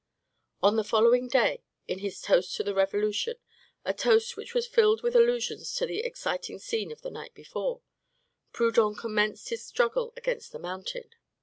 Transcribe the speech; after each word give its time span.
On 0.63 0.77
the 0.77 0.83
following 0.83 1.27
day, 1.27 1.61
in 1.87 1.99
his 1.99 2.21
Toast 2.21 2.55
to 2.55 2.63
the 2.63 2.73
Revolution, 2.73 3.35
a 3.85 3.93
toast 3.93 4.35
which 4.35 4.55
was 4.55 4.65
filled 4.65 5.03
with 5.03 5.15
allusions 5.15 5.75
to 5.75 5.85
the 5.85 5.99
exciting 5.99 6.57
scene 6.57 6.91
of 6.91 7.03
the 7.03 7.11
night 7.11 7.35
before, 7.35 7.83
Proudhon 8.51 8.95
commenced 8.95 9.49
his 9.49 9.63
struggle 9.63 10.11
against 10.17 10.53
the 10.53 10.57
Mountain. 10.57 11.11